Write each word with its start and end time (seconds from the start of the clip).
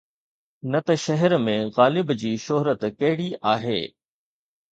نه 0.71 0.79
ته 0.85 0.93
شهر 1.05 1.31
۾ 1.47 1.57
غالب 1.77 2.07
جي 2.23 2.33
شهرت 2.45 2.81
ڪهڙي 3.01 3.27
آهي؟ 3.53 3.79